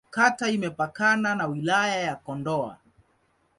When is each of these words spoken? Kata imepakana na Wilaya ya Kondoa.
Kata 0.09 0.47
imepakana 0.49 1.35
na 1.35 1.45
Wilaya 1.47 1.95
ya 2.01 2.15
Kondoa. 2.15 2.77